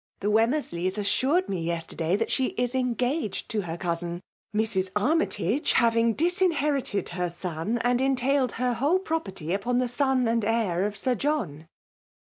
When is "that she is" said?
2.15-2.73